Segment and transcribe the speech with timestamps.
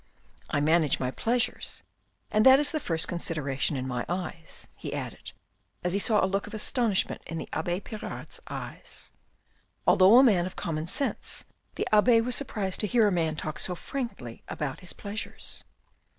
[0.49, 1.83] I manage my pleasures,
[2.31, 5.31] and that is the first consideration in my eyes," he added,
[5.83, 9.11] as he saw a look of astonishment in the abbe Pirard's eyes.
[9.85, 11.45] Although a man of common sense,
[11.75, 15.63] the abbe was surprised to hear a man talk so frankly about his pleasures.